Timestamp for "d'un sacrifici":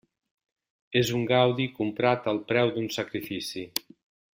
2.79-3.69